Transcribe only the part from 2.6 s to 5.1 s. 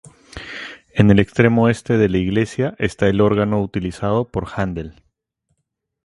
está el órgano utilizado por Händel.